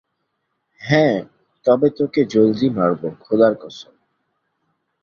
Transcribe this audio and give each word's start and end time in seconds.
হ্যাঁ, 0.81 1.17
তবে 1.65 1.87
তোকে 1.89 2.21
জলদিই 2.25 2.69
মারবো, 2.69 3.07
খোদার 3.19 3.53
কসম। 3.55 3.93